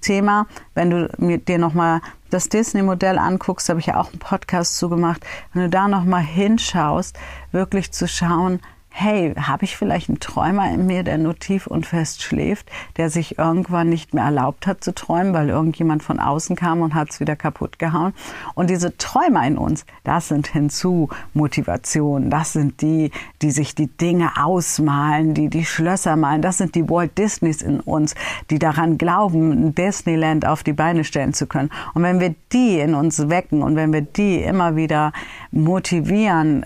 Thema, 0.00 0.46
wenn 0.74 0.90
du 0.90 1.10
mir, 1.18 1.38
dir 1.38 1.58
nochmal 1.58 2.00
das 2.30 2.48
Disney-Modell 2.48 3.18
anguckst, 3.18 3.68
habe 3.68 3.80
ich 3.80 3.86
ja 3.86 3.96
auch 4.00 4.10
einen 4.10 4.18
Podcast 4.18 4.76
zugemacht, 4.76 5.24
wenn 5.52 5.62
du 5.62 5.68
da 5.68 5.88
nochmal 5.88 6.22
hinschaust, 6.22 7.18
wirklich 7.52 7.92
zu 7.92 8.06
schauen, 8.06 8.60
hey, 9.00 9.32
habe 9.34 9.64
ich 9.64 9.76
vielleicht 9.76 10.08
einen 10.08 10.18
Träumer 10.18 10.70
in 10.72 10.86
mir, 10.86 11.04
der 11.04 11.18
nur 11.18 11.38
tief 11.38 11.66
und 11.68 11.86
fest 11.86 12.22
schläft, 12.22 12.68
der 12.96 13.10
sich 13.10 13.38
irgendwann 13.38 13.88
nicht 13.88 14.12
mehr 14.12 14.24
erlaubt 14.24 14.66
hat 14.66 14.82
zu 14.82 14.92
träumen, 14.92 15.32
weil 15.32 15.48
irgendjemand 15.48 16.02
von 16.02 16.18
außen 16.18 16.56
kam 16.56 16.80
und 16.80 16.94
hat 16.94 17.10
es 17.10 17.20
wieder 17.20 17.36
kaputt 17.36 17.78
gehauen. 17.78 18.12
Und 18.54 18.70
diese 18.70 18.96
Träumer 18.96 19.46
in 19.46 19.56
uns, 19.56 19.86
das 20.02 20.28
sind 20.28 20.48
hinzu 20.48 21.08
Motivationen, 21.32 22.28
das 22.28 22.52
sind 22.52 22.82
die, 22.82 23.12
die 23.40 23.52
sich 23.52 23.74
die 23.76 23.86
Dinge 23.86 24.32
ausmalen, 24.36 25.32
die 25.32 25.48
die 25.48 25.64
Schlösser 25.64 26.16
malen, 26.16 26.42
das 26.42 26.58
sind 26.58 26.74
die 26.74 26.88
Walt 26.88 27.16
Disneys 27.16 27.62
in 27.62 27.78
uns, 27.80 28.16
die 28.50 28.58
daran 28.58 28.98
glauben, 28.98 29.52
ein 29.52 29.74
Disneyland 29.74 30.44
auf 30.44 30.64
die 30.64 30.72
Beine 30.72 31.04
stellen 31.04 31.34
zu 31.34 31.46
können. 31.46 31.70
Und 31.94 32.02
wenn 32.02 32.18
wir 32.18 32.34
die 32.52 32.80
in 32.80 32.94
uns 32.94 33.28
wecken 33.28 33.62
und 33.62 33.76
wenn 33.76 33.92
wir 33.92 34.02
die 34.02 34.42
immer 34.42 34.74
wieder 34.74 35.12
motivieren, 35.52 36.64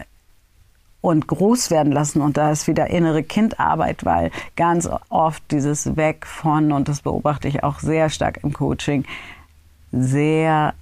und 1.02 1.26
groß 1.26 1.70
werden 1.70 1.92
lassen. 1.92 2.22
Und 2.22 2.38
da 2.38 2.50
ist 2.50 2.66
wieder 2.66 2.86
innere 2.86 3.22
Kindarbeit, 3.22 4.06
weil 4.06 4.30
ganz 4.56 4.88
oft 5.10 5.42
dieses 5.50 5.96
Weg 5.96 6.26
von, 6.26 6.72
und 6.72 6.88
das 6.88 7.02
beobachte 7.02 7.48
ich 7.48 7.62
auch 7.62 7.80
sehr 7.80 8.08
stark 8.08 8.38
im 8.42 8.54
Coaching, 8.54 9.04
sehr, 9.90 10.72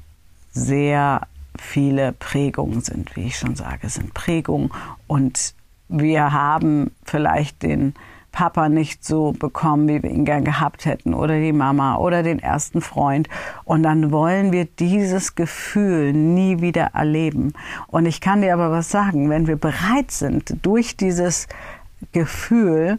sehr 0.52 1.26
viele 1.58 2.12
Prägungen 2.12 2.82
sind, 2.82 3.16
wie 3.16 3.26
ich 3.26 3.38
schon 3.38 3.56
sage, 3.56 3.88
sind 3.88 4.14
Prägungen. 4.14 4.70
Und 5.08 5.54
wir 5.88 6.32
haben 6.32 6.92
vielleicht 7.04 7.62
den 7.64 7.94
Papa 8.32 8.68
nicht 8.68 9.04
so 9.04 9.32
bekommen, 9.32 9.88
wie 9.88 10.02
wir 10.02 10.10
ihn 10.10 10.24
gern 10.24 10.44
gehabt 10.44 10.84
hätten 10.84 11.14
oder 11.14 11.38
die 11.40 11.52
Mama 11.52 11.96
oder 11.96 12.22
den 12.22 12.38
ersten 12.38 12.80
Freund. 12.80 13.28
Und 13.64 13.82
dann 13.82 14.10
wollen 14.12 14.52
wir 14.52 14.64
dieses 14.64 15.34
Gefühl 15.34 16.12
nie 16.12 16.60
wieder 16.60 16.90
erleben. 16.94 17.52
Und 17.88 18.06
ich 18.06 18.20
kann 18.20 18.42
dir 18.42 18.54
aber 18.54 18.70
was 18.70 18.90
sagen, 18.90 19.30
wenn 19.30 19.46
wir 19.46 19.56
bereit 19.56 20.10
sind, 20.10 20.54
durch 20.62 20.96
dieses 20.96 21.48
Gefühl 22.12 22.98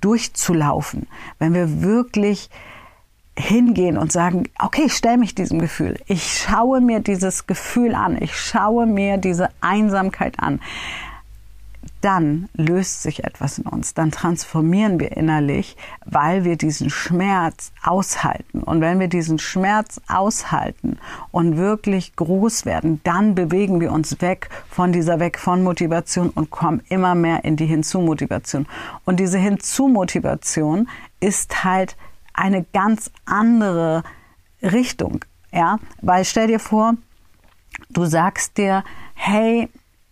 durchzulaufen, 0.00 1.08
wenn 1.38 1.54
wir 1.54 1.82
wirklich 1.82 2.48
hingehen 3.36 3.96
und 3.96 4.12
sagen, 4.12 4.44
okay, 4.58 4.82
ich 4.86 4.94
stelle 4.94 5.18
mich 5.18 5.34
diesem 5.34 5.58
Gefühl. 5.58 5.98
Ich 6.06 6.38
schaue 6.38 6.80
mir 6.80 7.00
dieses 7.00 7.46
Gefühl 7.46 7.94
an. 7.94 8.20
Ich 8.20 8.36
schaue 8.36 8.86
mir 8.86 9.16
diese 9.16 9.48
Einsamkeit 9.60 10.38
an 10.38 10.60
dann 12.00 12.48
löst 12.54 13.02
sich 13.02 13.24
etwas 13.24 13.58
in 13.58 13.66
uns, 13.66 13.94
dann 13.94 14.10
transformieren 14.10 14.98
wir 14.98 15.16
innerlich, 15.16 15.76
weil 16.04 16.44
wir 16.44 16.56
diesen 16.56 16.90
Schmerz 16.90 17.72
aushalten. 17.82 18.62
Und 18.62 18.80
wenn 18.80 19.00
wir 19.00 19.08
diesen 19.08 19.38
Schmerz 19.38 20.00
aushalten 20.08 20.98
und 21.30 21.56
wirklich 21.56 22.16
groß 22.16 22.64
werden, 22.64 23.00
dann 23.04 23.34
bewegen 23.34 23.80
wir 23.80 23.92
uns 23.92 24.20
weg 24.20 24.48
von 24.68 24.92
dieser 24.92 25.20
Weg 25.20 25.38
von 25.38 25.62
Motivation 25.62 26.30
und 26.30 26.50
kommen 26.50 26.82
immer 26.88 27.14
mehr 27.14 27.44
in 27.44 27.56
die 27.56 27.66
Hinzu-Motivation. 27.66 28.66
Und 29.04 29.20
diese 29.20 29.38
Hinzu-Motivation 29.38 30.88
ist 31.20 31.64
halt 31.64 31.96
eine 32.32 32.64
ganz 32.72 33.10
andere 33.26 34.02
Richtung, 34.62 35.24
ja, 35.52 35.78
weil 36.00 36.24
stell 36.24 36.46
dir 36.46 36.60
vor, 36.60 36.94
du 37.90 38.04
sagst 38.04 38.58
dir, 38.58 38.84
hey, 39.14 39.68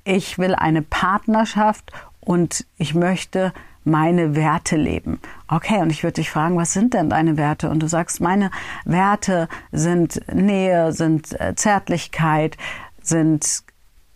ich 0.08 0.38
will 0.38 0.54
eine 0.54 0.80
Partnerschaft 0.80 1.92
und 2.20 2.64
ich 2.78 2.94
möchte 2.94 3.52
meine 3.84 4.34
Werte 4.34 4.76
leben. 4.76 5.20
Okay, 5.48 5.82
und 5.82 5.90
ich 5.90 6.02
würde 6.02 6.14
dich 6.14 6.30
fragen, 6.30 6.56
was 6.56 6.72
sind 6.72 6.94
denn 6.94 7.10
deine 7.10 7.36
Werte? 7.36 7.68
Und 7.68 7.80
du 7.80 7.88
sagst, 7.88 8.20
meine 8.20 8.50
Werte 8.86 9.48
sind 9.70 10.20
Nähe, 10.32 10.92
sind 10.92 11.38
äh, 11.38 11.54
Zärtlichkeit, 11.54 12.56
sind 13.02 13.62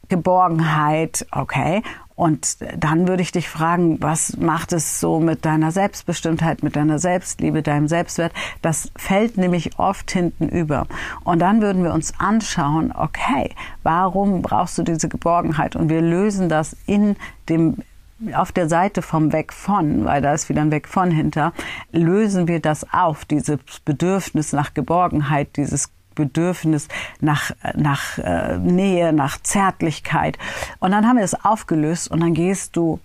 Geborgenheit. 0.09 1.27
Okay, 1.31 1.83
und 2.23 2.59
dann 2.79 3.09
würde 3.09 3.21
ich 3.21 3.33
dich 3.33 3.49
fragen, 3.49 4.00
was 4.00 4.37
macht 4.37 4.73
es 4.73 5.00
so 5.00 5.19
mit 5.19 5.45
deiner 5.45 5.73
Selbstbestimmtheit, 5.73 6.62
mit 6.62 6.76
deiner 6.76 7.00
Selbstliebe, 7.00 7.62
deinem 7.62 7.88
Selbstwert? 7.88 8.33
Das 8.62 8.93
fällt 8.95 9.38
nämlich 9.38 9.76
oft 9.81 10.09
hinten 10.12 10.49
über. 10.49 10.87
Und 11.25 11.41
dann 11.41 11.61
würden 11.61 11.83
wir 11.83 11.93
uns 11.93 12.14
anschauen, 12.21 12.93
okay, 12.97 13.50
warum 13.83 14.41
brauchst 14.41 14.79
du 14.79 14.85
diese 14.85 15.09
Geborgenheit? 15.09 15.75
Und 15.75 15.88
wir 15.88 16.00
lösen 16.00 16.49
das 16.49 16.76
in 16.87 17.17
dem 17.49 17.79
auf 18.35 18.52
der 18.52 18.69
Seite 18.69 19.02
vom 19.02 19.33
Weg 19.33 19.52
von, 19.52 20.05
weil 20.05 20.23
da 20.23 20.33
ist 20.33 20.49
wieder 20.49 20.62
ein 20.62 20.71
Weg 20.71 20.87
von 20.87 21.11
hinter, 21.11 21.52
lösen 21.91 22.47
wir 22.47 22.61
das 22.61 22.87
auf, 22.93 23.25
dieses 23.25 23.59
Bedürfnis 23.85 24.52
nach 24.52 24.75
Geborgenheit, 24.75 25.57
dieses 25.57 25.91
Bedürfnis 26.14 26.88
nach, 27.21 27.52
nach 27.75 28.19
äh, 28.19 28.59
Nähe, 28.59 29.12
nach 29.12 29.40
Zärtlichkeit. 29.40 30.38
Und 30.81 30.92
dann 30.92 31.07
haben 31.07 31.16
wir 31.16 31.25
es 31.25 31.45
aufgelöst 31.45 32.11
und 32.11 32.21
dann 32.21 32.35
gehst 32.35 32.76
du 32.76 33.00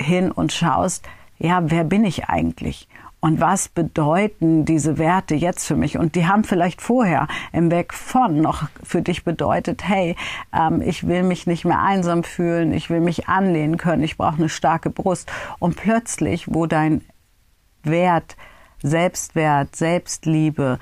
hin 0.00 0.30
und 0.30 0.52
schaust, 0.52 1.04
ja, 1.38 1.70
wer 1.70 1.84
bin 1.84 2.04
ich 2.04 2.28
eigentlich? 2.28 2.88
Und 3.20 3.40
was 3.40 3.68
bedeuten 3.68 4.64
diese 4.64 4.98
Werte 4.98 5.34
jetzt 5.34 5.66
für 5.66 5.74
mich? 5.74 5.98
Und 5.98 6.14
die 6.14 6.26
haben 6.26 6.44
vielleicht 6.44 6.80
vorher 6.80 7.26
im 7.52 7.70
Weg 7.70 7.92
von 7.92 8.40
noch 8.40 8.68
für 8.82 9.02
dich 9.02 9.24
bedeutet, 9.24 9.82
hey, 9.88 10.16
ähm, 10.52 10.80
ich 10.80 11.06
will 11.06 11.22
mich 11.22 11.46
nicht 11.46 11.64
mehr 11.64 11.82
einsam 11.82 12.24
fühlen, 12.24 12.72
ich 12.72 12.88
will 12.90 13.00
mich 13.00 13.28
anlehnen 13.28 13.78
können, 13.78 14.04
ich 14.04 14.16
brauche 14.16 14.36
eine 14.36 14.48
starke 14.48 14.90
Brust. 14.90 15.30
Und 15.58 15.76
plötzlich, 15.76 16.54
wo 16.54 16.66
dein 16.66 17.02
Wert, 17.82 18.36
Selbstwert, 18.82 19.74
Selbstliebe, 19.74 20.78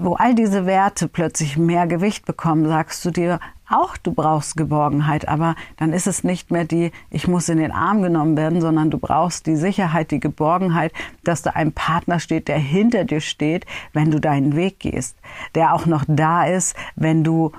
wo 0.00 0.14
all 0.14 0.34
diese 0.34 0.66
Werte 0.66 1.08
plötzlich 1.08 1.56
mehr 1.56 1.86
Gewicht 1.86 2.26
bekommen, 2.26 2.66
sagst 2.66 3.04
du 3.04 3.10
dir 3.10 3.40
auch, 3.68 3.96
du 3.96 4.12
brauchst 4.12 4.56
Geborgenheit, 4.56 5.28
aber 5.28 5.54
dann 5.76 5.92
ist 5.92 6.06
es 6.06 6.24
nicht 6.24 6.50
mehr 6.50 6.64
die, 6.64 6.90
ich 7.10 7.28
muss 7.28 7.48
in 7.48 7.58
den 7.58 7.70
Arm 7.70 8.02
genommen 8.02 8.36
werden, 8.36 8.60
sondern 8.60 8.90
du 8.90 8.98
brauchst 8.98 9.46
die 9.46 9.56
Sicherheit, 9.56 10.10
die 10.10 10.20
Geborgenheit, 10.20 10.92
dass 11.22 11.42
da 11.42 11.50
ein 11.50 11.72
Partner 11.72 12.18
steht, 12.18 12.48
der 12.48 12.58
hinter 12.58 13.04
dir 13.04 13.20
steht, 13.20 13.66
wenn 13.92 14.10
du 14.10 14.20
deinen 14.20 14.56
Weg 14.56 14.80
gehst, 14.80 15.16
der 15.54 15.74
auch 15.74 15.86
noch 15.86 16.04
da 16.08 16.44
ist, 16.44 16.76
wenn 16.96 17.24
du 17.24 17.52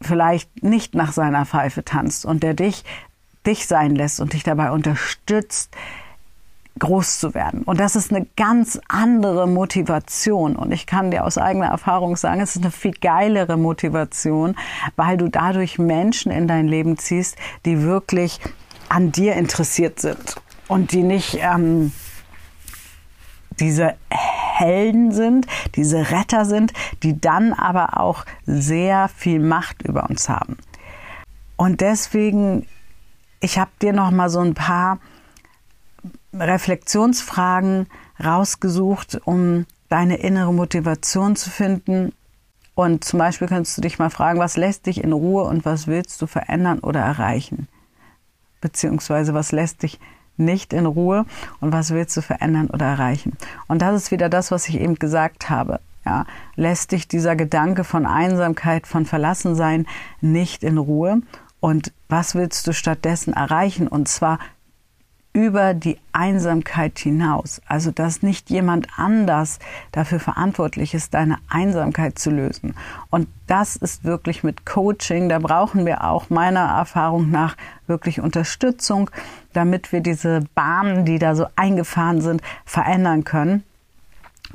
vielleicht 0.00 0.62
nicht 0.62 0.94
nach 0.94 1.12
seiner 1.12 1.46
Pfeife 1.46 1.84
tanzt 1.84 2.24
und 2.24 2.42
der 2.42 2.54
dich 2.54 2.84
dich 3.46 3.66
sein 3.66 3.94
lässt 3.94 4.20
und 4.20 4.32
dich 4.32 4.42
dabei 4.42 4.70
unterstützt, 4.70 5.76
groß 6.78 7.20
zu 7.20 7.34
werden. 7.34 7.62
Und 7.62 7.78
das 7.78 7.96
ist 7.96 8.12
eine 8.12 8.26
ganz 8.36 8.80
andere 8.88 9.46
Motivation. 9.46 10.56
Und 10.56 10.72
ich 10.72 10.86
kann 10.86 11.10
dir 11.10 11.24
aus 11.24 11.38
eigener 11.38 11.66
Erfahrung 11.66 12.16
sagen, 12.16 12.40
es 12.40 12.56
ist 12.56 12.62
eine 12.62 12.72
viel 12.72 12.92
geilere 12.92 13.56
Motivation, 13.56 14.56
weil 14.96 15.16
du 15.16 15.28
dadurch 15.28 15.78
Menschen 15.78 16.32
in 16.32 16.48
dein 16.48 16.66
Leben 16.66 16.98
ziehst, 16.98 17.36
die 17.64 17.82
wirklich 17.82 18.40
an 18.88 19.12
dir 19.12 19.34
interessiert 19.34 20.00
sind 20.00 20.36
und 20.68 20.92
die 20.92 21.02
nicht 21.02 21.38
ähm, 21.40 21.92
diese 23.60 23.94
Helden 24.10 25.12
sind, 25.12 25.46
diese 25.74 26.10
Retter 26.10 26.44
sind, 26.44 26.72
die 27.02 27.20
dann 27.20 27.52
aber 27.52 28.00
auch 28.00 28.24
sehr 28.46 29.08
viel 29.08 29.40
Macht 29.40 29.82
über 29.82 30.08
uns 30.08 30.28
haben. 30.28 30.58
Und 31.56 31.80
deswegen, 31.80 32.66
ich 33.40 33.58
habe 33.58 33.70
dir 33.80 33.92
noch 33.92 34.10
mal 34.10 34.28
so 34.28 34.40
ein 34.40 34.54
paar 34.54 34.98
Reflexionsfragen 36.38 37.86
rausgesucht, 38.22 39.20
um 39.24 39.66
deine 39.88 40.16
innere 40.16 40.52
Motivation 40.52 41.36
zu 41.36 41.50
finden. 41.50 42.12
Und 42.74 43.04
zum 43.04 43.18
Beispiel 43.18 43.48
kannst 43.48 43.76
du 43.76 43.82
dich 43.82 43.98
mal 43.98 44.10
fragen, 44.10 44.40
was 44.40 44.56
lässt 44.56 44.86
dich 44.86 45.02
in 45.02 45.12
Ruhe 45.12 45.44
und 45.44 45.64
was 45.64 45.86
willst 45.86 46.20
du 46.20 46.26
verändern 46.26 46.80
oder 46.80 47.00
erreichen? 47.00 47.68
Beziehungsweise 48.60 49.34
was 49.34 49.52
lässt 49.52 49.82
dich 49.82 50.00
nicht 50.36 50.72
in 50.72 50.86
Ruhe 50.86 51.26
und 51.60 51.72
was 51.72 51.90
willst 51.90 52.16
du 52.16 52.22
verändern 52.22 52.68
oder 52.70 52.86
erreichen? 52.86 53.36
Und 53.68 53.82
das 53.82 53.94
ist 53.94 54.10
wieder 54.10 54.28
das, 54.28 54.50
was 54.50 54.68
ich 54.68 54.80
eben 54.80 54.96
gesagt 54.96 55.48
habe. 55.50 55.80
Ja, 56.04 56.26
lässt 56.56 56.92
dich 56.92 57.08
dieser 57.08 57.34
Gedanke 57.34 57.84
von 57.84 58.04
Einsamkeit, 58.04 58.86
von 58.86 59.06
Verlassensein 59.06 59.86
nicht 60.20 60.62
in 60.62 60.76
Ruhe? 60.76 61.22
Und 61.60 61.92
was 62.08 62.34
willst 62.34 62.66
du 62.66 62.72
stattdessen 62.72 63.32
erreichen? 63.32 63.88
Und 63.88 64.08
zwar 64.08 64.38
über 65.34 65.74
die 65.74 65.98
Einsamkeit 66.12 66.96
hinaus. 66.98 67.60
Also, 67.66 67.90
dass 67.90 68.22
nicht 68.22 68.50
jemand 68.50 68.86
anders 68.96 69.58
dafür 69.90 70.20
verantwortlich 70.20 70.94
ist, 70.94 71.12
deine 71.12 71.38
Einsamkeit 71.48 72.18
zu 72.18 72.30
lösen. 72.30 72.74
Und 73.10 73.28
das 73.48 73.74
ist 73.74 74.04
wirklich 74.04 74.44
mit 74.44 74.64
Coaching. 74.64 75.28
Da 75.28 75.40
brauchen 75.40 75.84
wir 75.86 76.04
auch 76.04 76.30
meiner 76.30 76.60
Erfahrung 76.60 77.30
nach 77.30 77.56
wirklich 77.88 78.20
Unterstützung, 78.20 79.10
damit 79.52 79.90
wir 79.90 80.00
diese 80.00 80.44
Bahnen, 80.54 81.04
die 81.04 81.18
da 81.18 81.34
so 81.34 81.46
eingefahren 81.56 82.20
sind, 82.20 82.40
verändern 82.64 83.24
können. 83.24 83.64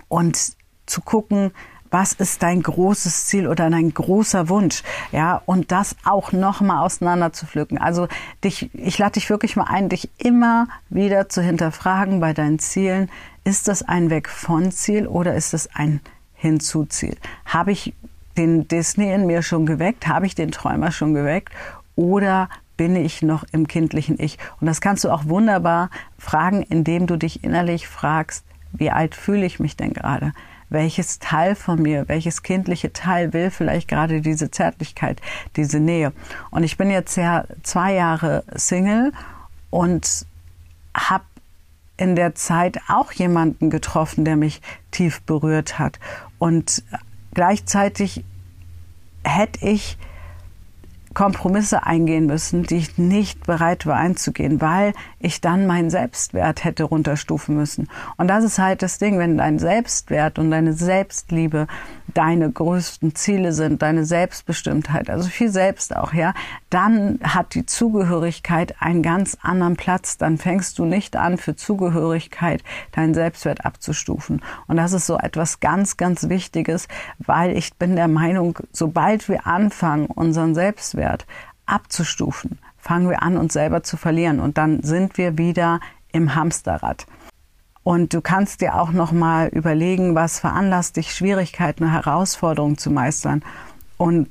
Und 0.08 0.54
zu 0.86 1.02
gucken, 1.02 1.52
was 1.92 2.14
ist 2.14 2.44
dein 2.44 2.62
großes 2.62 3.26
Ziel 3.26 3.48
oder 3.48 3.70
dein 3.70 3.94
großer 3.94 4.50
Wunsch? 4.50 4.84
Ja, 5.12 5.42
und 5.46 5.72
das 5.72 5.96
auch 6.06 6.32
nochmal 6.32 6.86
auseinander 6.86 7.34
zu 7.34 7.46
pflücken. 7.46 7.78
Also 7.78 8.08
dich, 8.44 8.70
ich 8.74 8.98
lade 8.98 9.14
dich 9.14 9.30
wirklich 9.30 9.56
mal 9.56 9.66
ein, 9.66 9.90
dich 9.90 10.10
immer 10.18 10.68
wieder 10.90 11.30
zu 11.30 11.42
hinterfragen 11.42 12.20
bei 12.20 12.34
deinen 12.34 12.60
Zielen. 12.60 13.10
Ist 13.44 13.68
das 13.68 13.84
ein 13.84 14.10
Weg 14.10 14.30
von 14.30 14.72
Ziel 14.72 15.08
oder 15.08 15.34
ist 15.34 15.54
es 15.54 15.74
ein 15.74 16.02
Hinzuziel? 16.36 17.18
Habe 17.46 17.72
ich 17.72 17.94
den 18.38 18.68
Disney 18.68 19.12
in 19.12 19.26
mir 19.26 19.42
schon 19.42 19.66
geweckt? 19.66 20.08
Habe 20.08 20.26
ich 20.26 20.36
den 20.36 20.52
Träumer 20.52 20.92
schon 20.92 21.14
geweckt? 21.14 21.54
Oder 21.96 22.50
bin 22.78 22.96
ich 22.96 23.22
noch 23.22 23.44
im 23.52 23.68
kindlichen 23.68 24.18
Ich? 24.20 24.38
Und 24.62 24.68
das 24.68 24.80
kannst 24.80 25.04
du 25.04 25.10
auch 25.10 25.26
wunderbar 25.26 25.90
fragen, 26.18 26.62
indem 26.62 27.08
du 27.08 27.18
dich 27.18 27.44
innerlich 27.44 27.88
fragst, 27.88 28.46
wie 28.72 28.92
alt 28.92 29.16
fühle 29.16 29.46
ich 29.46 29.60
mich 29.60 29.76
denn 29.76 29.94
gerade? 29.94 30.32
Welches 30.70 31.20
Teil 31.20 31.56
von 31.56 31.82
mir, 31.82 32.08
welches 32.08 32.44
kindliche 32.44 32.94
Teil 32.94 33.34
will 33.34 33.52
vielleicht 33.52 33.88
gerade 33.88 34.22
diese 34.22 34.52
Zärtlichkeit, 34.52 35.22
diese 35.56 35.80
Nähe. 35.80 36.14
Und 36.52 36.64
ich 36.64 36.78
bin 36.78 36.90
jetzt 36.92 37.16
ja 37.16 37.46
zwei 37.64 37.94
Jahre 37.94 38.44
Single 38.54 39.12
und 39.70 40.26
habe 40.94 41.24
in 41.98 42.16
der 42.16 42.34
Zeit 42.36 42.80
auch 42.88 43.12
jemanden 43.12 43.70
getroffen, 43.70 44.24
der 44.26 44.36
mich 44.36 44.62
tief 44.92 45.22
berührt 45.24 45.80
hat. 45.80 46.00
Und 46.38 46.84
gleichzeitig 47.34 48.24
hätte 49.24 49.66
ich 49.68 49.98
Kompromisse 51.14 51.86
eingehen 51.86 52.28
müssen, 52.28 52.64
die 52.64 52.78
ich 52.78 52.98
nicht 52.98 53.46
bereit 53.46 53.86
war 53.86 53.98
einzugehen, 53.98 54.62
weil 54.62 54.94
ich 55.20 55.42
dann 55.42 55.66
meinen 55.66 55.90
Selbstwert 55.90 56.64
hätte 56.64 56.84
runterstufen 56.84 57.56
müssen. 57.56 57.90
Und 58.18 58.28
das 58.28 58.44
ist 58.44 58.60
halt 58.60 58.82
das 58.82 59.00
Ding, 59.00 59.18
wenn 59.18 59.38
dein 59.38 59.60
Selbstwert 59.60 60.40
und 60.40 60.52
deine 60.52 60.74
Selbstliebe 60.74 61.68
deine 62.14 62.52
größten 62.52 63.14
Ziele 63.14 63.54
sind, 63.54 63.84
deine 63.84 64.04
Selbstbestimmtheit, 64.04 65.12
also 65.12 65.30
viel 65.30 65.50
Selbst 65.50 65.96
auch, 65.96 66.12
ja, 66.14 66.34
dann 66.72 67.20
hat 67.22 67.54
die 67.54 67.68
Zugehörigkeit 67.68 68.76
einen 68.80 69.04
ganz 69.04 69.38
anderen 69.42 69.76
Platz. 69.76 70.18
Dann 70.18 70.40
fängst 70.40 70.80
du 70.80 70.86
nicht 70.86 71.16
an, 71.16 71.38
für 71.38 71.56
Zugehörigkeit 71.56 72.64
deinen 72.94 73.14
Selbstwert 73.14 73.64
abzustufen. 73.64 74.42
Und 74.68 74.78
das 74.78 74.94
ist 74.94 75.06
so 75.06 75.18
etwas 75.18 75.60
ganz, 75.60 75.98
ganz 75.98 76.30
Wichtiges, 76.30 76.88
weil 77.20 77.56
ich 77.56 77.76
bin 77.76 77.96
der 77.96 78.08
Meinung, 78.08 78.58
sobald 78.72 79.30
wir 79.30 79.46
anfangen, 79.46 80.08
unseren 80.08 80.56
Selbstwert 80.56 80.99
abzustufen, 81.66 82.60
fangen 82.78 83.10
wir 83.10 83.22
an, 83.24 83.38
uns 83.38 83.54
selber 83.54 83.84
zu 83.84 83.98
verlieren. 83.98 84.40
Und 84.40 84.58
dann 84.58 84.82
sind 84.84 85.18
wir 85.18 85.38
wieder 85.38 85.80
im 86.12 86.36
Hamsterrad. 86.36 87.06
Und 87.84 88.14
du 88.14 88.22
kannst 88.22 88.62
dir 88.62 88.76
auch 88.76 88.92
noch 88.92 89.12
mal 89.12 89.48
überlegen, 89.48 90.16
was 90.16 90.40
veranlasst 90.40 90.98
dich, 90.98 91.14
Schwierigkeiten, 91.14 91.92
Herausforderungen 91.92 92.78
zu 92.78 92.92
meistern 92.92 93.44
und 93.98 94.30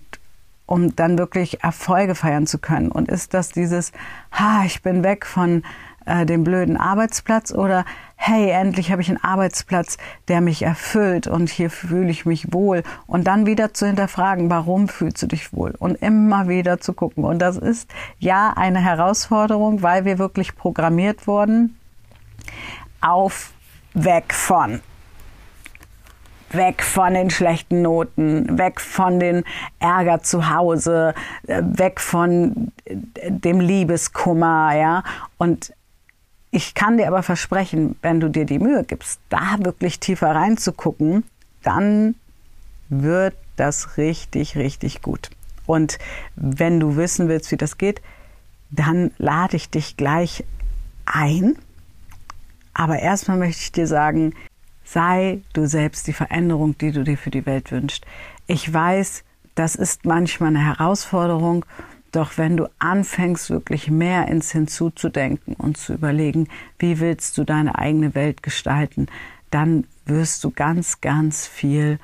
um 0.66 0.94
dann 0.94 1.16
wirklich 1.16 1.64
Erfolge 1.64 2.14
feiern 2.14 2.46
zu 2.46 2.58
können. 2.58 2.92
Und 2.92 3.08
ist 3.08 3.32
das 3.32 3.50
dieses, 3.50 3.92
ha, 4.32 4.64
ich 4.64 4.82
bin 4.82 5.02
weg 5.02 5.24
von 5.24 5.62
äh, 6.08 6.26
dem 6.26 6.42
blöden 6.42 6.76
Arbeitsplatz 6.76 7.52
oder 7.52 7.84
hey, 8.16 8.50
endlich 8.50 8.90
habe 8.90 9.00
ich 9.00 9.08
einen 9.08 9.22
Arbeitsplatz, 9.22 9.96
der 10.26 10.40
mich 10.40 10.62
erfüllt 10.62 11.28
und 11.28 11.48
hier 11.50 11.70
fühle 11.70 12.10
ich 12.10 12.26
mich 12.26 12.52
wohl. 12.52 12.82
Und 13.06 13.26
dann 13.26 13.46
wieder 13.46 13.72
zu 13.74 13.86
hinterfragen, 13.86 14.50
warum 14.50 14.88
fühlst 14.88 15.22
du 15.22 15.26
dich 15.26 15.52
wohl? 15.52 15.74
Und 15.78 15.94
immer 16.02 16.48
wieder 16.48 16.80
zu 16.80 16.94
gucken. 16.94 17.24
Und 17.24 17.38
das 17.38 17.56
ist 17.56 17.88
ja 18.18 18.52
eine 18.56 18.80
Herausforderung, 18.80 19.82
weil 19.82 20.04
wir 20.04 20.18
wirklich 20.18 20.56
programmiert 20.56 21.26
wurden, 21.26 21.78
auf, 23.00 23.52
weg 23.94 24.34
von. 24.34 24.80
Weg 26.50 26.82
von 26.82 27.14
den 27.14 27.28
schlechten 27.30 27.82
Noten, 27.82 28.58
weg 28.58 28.80
von 28.80 29.20
den 29.20 29.44
Ärger 29.78 30.22
zu 30.22 30.50
Hause, 30.50 31.14
äh, 31.46 31.62
weg 31.62 32.00
von 32.00 32.72
dem 32.88 33.60
Liebeskummer, 33.60 34.74
ja. 34.74 35.02
Und 35.36 35.72
ich 36.50 36.74
kann 36.74 36.96
dir 36.96 37.08
aber 37.08 37.22
versprechen, 37.22 37.96
wenn 38.02 38.20
du 38.20 38.28
dir 38.28 38.44
die 38.44 38.58
Mühe 38.58 38.84
gibst, 38.84 39.20
da 39.28 39.56
wirklich 39.60 40.00
tiefer 40.00 40.34
reinzugucken, 40.34 41.24
dann 41.62 42.14
wird 42.88 43.34
das 43.56 43.96
richtig, 43.96 44.56
richtig 44.56 45.02
gut. 45.02 45.30
Und 45.66 45.98
wenn 46.36 46.80
du 46.80 46.96
wissen 46.96 47.28
willst, 47.28 47.50
wie 47.50 47.56
das 47.56 47.76
geht, 47.76 48.00
dann 48.70 49.10
lade 49.18 49.56
ich 49.56 49.70
dich 49.70 49.96
gleich 49.96 50.44
ein 51.04 51.56
aber 52.78 53.00
erstmal 53.00 53.36
möchte 53.36 53.60
ich 53.60 53.72
dir 53.72 53.88
sagen, 53.88 54.34
sei 54.84 55.42
du 55.52 55.66
selbst 55.66 56.06
die 56.06 56.12
Veränderung, 56.12 56.78
die 56.78 56.92
du 56.92 57.02
dir 57.02 57.18
für 57.18 57.30
die 57.30 57.44
Welt 57.44 57.72
wünschst. 57.72 58.06
Ich 58.46 58.72
weiß, 58.72 59.24
das 59.56 59.74
ist 59.74 60.04
manchmal 60.04 60.50
eine 60.50 60.64
Herausforderung, 60.64 61.66
doch 62.12 62.38
wenn 62.38 62.56
du 62.56 62.68
anfängst, 62.78 63.50
wirklich 63.50 63.90
mehr 63.90 64.28
ins 64.28 64.52
Hinzuzudenken 64.52 65.54
und 65.54 65.76
zu 65.76 65.94
überlegen, 65.94 66.48
wie 66.78 67.00
willst 67.00 67.36
du 67.38 67.44
deine 67.44 67.78
eigene 67.78 68.14
Welt 68.14 68.42
gestalten, 68.42 69.06
dann 69.50 69.86
wirst 70.04 70.44
du 70.44 70.50
ganz, 70.50 71.00
ganz 71.00 71.46
viel 71.46 71.98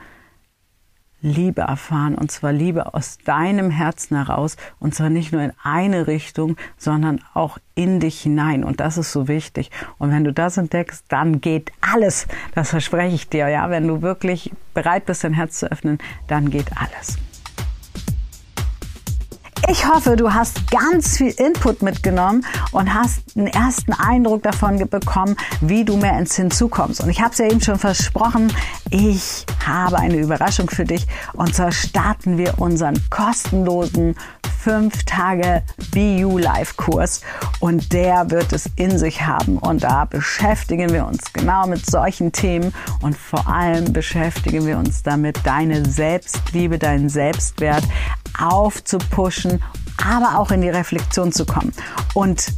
Liebe 1.25 1.63
erfahren 1.63 2.17
und 2.17 2.31
zwar 2.31 2.53
Liebe 2.53 2.93
aus 2.93 3.17
deinem 3.25 3.71
Herzen 3.71 4.15
heraus 4.15 4.59
und 4.79 4.95
zwar 4.95 5.09
nicht 5.09 5.33
nur 5.33 5.41
in 5.41 5.53
eine 5.63 6.07
Richtung, 6.07 6.57
sondern 6.77 7.21
auch 7.33 7.57
in 7.75 7.99
dich 7.99 8.21
hinein 8.21 8.63
und 8.63 8.79
das 8.81 8.99
ist 8.99 9.11
so 9.11 9.27
wichtig. 9.27 9.71
Und 9.97 10.11
wenn 10.11 10.25
du 10.25 10.35
das 10.35 10.59
entdeckst, 10.59 11.07
dann 11.09 11.41
geht 11.41 11.73
alles. 11.81 12.29
Das 12.55 12.71
verspreche 12.71 13.15
ich 13.15 13.31
dir, 13.31 13.49
ja. 13.49 13.71
Wenn 13.71 13.89
du 13.89 14.03
wirklich 14.03 14.53
bereit 14.75 15.07
bist, 15.07 15.25
dein 15.25 15.33
Herz 15.33 15.59
zu 15.61 15.73
öffnen, 15.73 15.99
dann 16.29 16.51
geht 16.51 16.71
alles. 16.77 17.17
Ich 19.67 19.89
hoffe, 19.89 20.17
du 20.17 20.33
hast 20.33 20.71
ganz 20.71 21.17
viel 21.17 21.31
Input 21.31 21.83
mitgenommen 21.83 22.45
und 22.73 22.93
hast 22.93 23.23
einen 23.35 23.47
ersten 23.47 23.95
Eindruck 23.95 24.43
davon 24.43 24.79
bekommen, 24.89 25.37
wie 25.63 25.85
du 25.85 25.97
mehr 25.97 26.19
ins 26.19 26.37
Hinzukommst. 26.37 27.01
Und 27.01 27.09
ich 27.09 27.23
habe 27.23 27.31
es 27.33 27.39
ja 27.39 27.47
eben 27.47 27.63
schon 27.63 27.79
versprochen, 27.79 28.53
ich 28.91 29.47
habe 29.65 29.99
eine 29.99 30.17
Überraschung 30.17 30.69
für 30.69 30.85
dich. 30.85 31.07
Und 31.33 31.55
zwar 31.55 31.73
starten 31.73 32.37
wir 32.37 32.59
unseren 32.59 33.03
kostenlosen 33.09 34.17
5 34.65 35.05
Tage 35.05 35.63
BU 35.93 36.39
Live 36.39 36.77
Kurs 36.77 37.21
und 37.61 37.93
der 37.93 38.31
wird 38.31 38.53
es 38.53 38.71
in 38.77 38.99
sich 38.99 39.27
haben. 39.27 39.59
Und 39.59 39.83
da 39.83 40.05
beschäftigen 40.05 40.91
wir 40.93 41.07
uns 41.07 41.33
genau 41.33 41.67
mit 41.67 41.85
solchen 41.85 42.33
Themen 42.33 42.73
und 43.01 43.17
vor 43.17 43.47
allem 43.47 43.93
beschäftigen 43.93 44.67
wir 44.67 44.79
uns 44.79 45.03
damit, 45.03 45.41
deine 45.45 45.85
Selbstliebe, 45.85 46.79
deinen 46.79 47.09
Selbstwert 47.09 47.85
aufzupuschen, 48.39 49.63
aber 50.05 50.39
auch 50.39 50.51
in 50.51 50.61
die 50.63 50.71
Reflexion 50.71 51.33
zu 51.33 51.47
kommen. 51.47 51.73
Und 52.15 52.53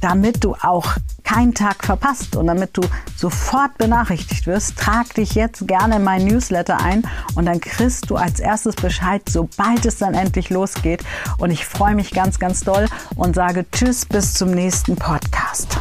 damit 0.00 0.42
du 0.42 0.54
auch 0.60 0.96
keinen 1.22 1.54
Tag 1.54 1.84
verpasst 1.84 2.36
und 2.36 2.48
damit 2.48 2.76
du 2.76 2.82
sofort 3.16 3.78
benachrichtigt 3.78 4.46
wirst, 4.46 4.76
trag 4.76 5.14
dich 5.14 5.34
jetzt 5.34 5.66
gerne 5.66 5.96
in 5.96 6.04
mein 6.04 6.24
Newsletter 6.26 6.78
ein 6.80 7.04
und 7.36 7.46
dann 7.46 7.60
kriegst 7.60 8.10
du 8.10 8.16
als 8.16 8.40
erstes 8.40 8.74
Bescheid, 8.74 9.22
sobald 9.28 9.86
es 9.86 9.98
dann 9.98 10.14
endlich 10.14 10.50
losgeht. 10.50 11.04
Und 11.38 11.50
ich 11.50 11.64
freue 11.64 11.94
mich 11.94 12.10
ganz, 12.10 12.38
ganz 12.38 12.60
doll 12.60 12.86
und 13.14 13.34
sage 13.34 13.64
Tschüss 13.70 14.04
bis 14.04 14.34
zum 14.34 14.50
nächsten 14.50 14.96
Podcast. 14.96 15.78